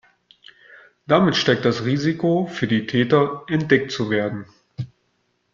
[1.05, 4.47] Damit steigt das Risiko für die Täter, entdeckt zu werden.